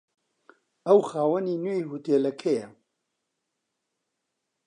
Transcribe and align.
ئەو 0.87 0.99
خاوەنی 1.09 1.61
نوێی 1.63 1.87
هۆتێلەکەیە. 1.91 2.67